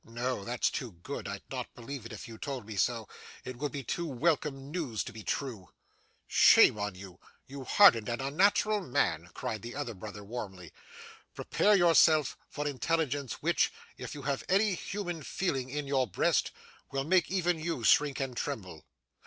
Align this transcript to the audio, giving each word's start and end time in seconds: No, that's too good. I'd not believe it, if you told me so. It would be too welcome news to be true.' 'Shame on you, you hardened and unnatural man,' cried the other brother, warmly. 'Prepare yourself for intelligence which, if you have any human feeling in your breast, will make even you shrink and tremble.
No, 0.03 0.43
that's 0.43 0.71
too 0.71 0.93
good. 1.03 1.27
I'd 1.27 1.43
not 1.51 1.75
believe 1.75 2.07
it, 2.07 2.11
if 2.11 2.27
you 2.27 2.39
told 2.39 2.65
me 2.65 2.75
so. 2.75 3.07
It 3.45 3.57
would 3.57 3.71
be 3.71 3.83
too 3.83 4.07
welcome 4.07 4.71
news 4.71 5.03
to 5.03 5.13
be 5.13 5.21
true.' 5.21 5.69
'Shame 6.25 6.79
on 6.79 6.95
you, 6.95 7.19
you 7.45 7.65
hardened 7.65 8.09
and 8.09 8.19
unnatural 8.19 8.81
man,' 8.81 9.29
cried 9.35 9.61
the 9.61 9.75
other 9.75 9.93
brother, 9.93 10.23
warmly. 10.23 10.71
'Prepare 11.35 11.75
yourself 11.75 12.35
for 12.49 12.67
intelligence 12.67 13.43
which, 13.43 13.71
if 13.95 14.15
you 14.15 14.23
have 14.23 14.43
any 14.49 14.73
human 14.73 15.21
feeling 15.21 15.69
in 15.69 15.85
your 15.85 16.07
breast, 16.07 16.49
will 16.89 17.03
make 17.03 17.29
even 17.29 17.59
you 17.59 17.83
shrink 17.83 18.19
and 18.19 18.35
tremble. 18.35 18.83